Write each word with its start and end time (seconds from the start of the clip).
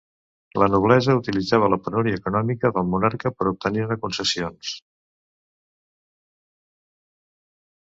La 0.61 0.67
noblesa 0.75 1.15
utilitzava 1.19 1.67
la 1.73 1.77
penúria 1.87 2.19
econòmica 2.21 2.71
del 2.79 2.89
monarca 2.95 3.33
per 3.37 3.49
obtenir-ne 3.53 3.99
concessions. 4.07 4.75